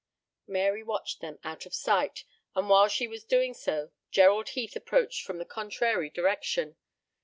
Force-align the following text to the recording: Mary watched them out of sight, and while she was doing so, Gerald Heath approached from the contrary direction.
Mary 0.47 0.81
watched 0.81 1.21
them 1.21 1.37
out 1.43 1.67
of 1.67 1.75
sight, 1.75 2.23
and 2.55 2.69
while 2.69 2.87
she 2.87 3.07
was 3.07 3.23
doing 3.23 3.53
so, 3.53 3.91
Gerald 4.09 4.49
Heath 4.57 4.75
approached 4.75 5.21
from 5.21 5.37
the 5.37 5.45
contrary 5.45 6.09
direction. 6.09 6.75